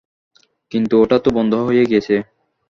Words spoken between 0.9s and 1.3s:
ওটা তো